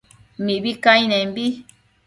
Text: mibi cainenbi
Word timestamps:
mibi 0.45 0.71
cainenbi 0.83 1.45